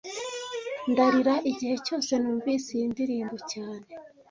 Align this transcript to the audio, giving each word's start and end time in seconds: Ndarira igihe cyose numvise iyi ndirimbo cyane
Ndarira 0.91 1.35
igihe 1.51 1.75
cyose 1.85 2.11
numvise 2.21 2.69
iyi 2.75 2.85
ndirimbo 2.91 3.35
cyane 3.51 3.85